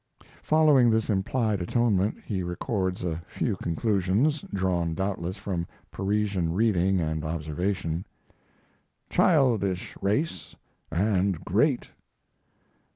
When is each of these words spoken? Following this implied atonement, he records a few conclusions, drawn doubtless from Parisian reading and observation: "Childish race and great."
Following 0.41 0.89
this 0.89 1.11
implied 1.11 1.61
atonement, 1.61 2.17
he 2.25 2.41
records 2.41 3.03
a 3.03 3.21
few 3.27 3.55
conclusions, 3.55 4.43
drawn 4.51 4.95
doubtless 4.95 5.37
from 5.37 5.67
Parisian 5.91 6.53
reading 6.53 6.99
and 6.99 7.23
observation: 7.23 8.03
"Childish 9.11 9.95
race 10.01 10.55
and 10.91 11.45
great." 11.45 11.91